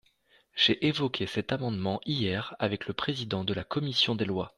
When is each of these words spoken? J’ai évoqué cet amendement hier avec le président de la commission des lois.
J’ai 0.55 0.87
évoqué 0.87 1.27
cet 1.27 1.51
amendement 1.51 2.01
hier 2.07 2.55
avec 2.57 2.87
le 2.87 2.93
président 2.95 3.43
de 3.43 3.53
la 3.53 3.63
commission 3.63 4.15
des 4.15 4.25
lois. 4.25 4.49